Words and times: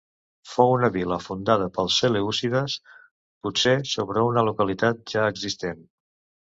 Fou 0.51 0.71
una 0.77 0.87
vila 0.95 1.17
fundada 1.25 1.67
pels 1.75 1.99
selèucides, 2.05 2.79
potser 3.47 3.75
sobre 3.95 4.27
una 4.33 4.49
localitat 4.51 5.09
ja 5.17 5.33
existent. 5.37 5.91